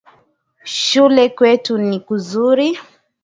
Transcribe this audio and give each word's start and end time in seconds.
Shule 0.63 1.23
kwetu 1.29 1.73
ni 1.77 1.99
kuzuri. 1.99 2.79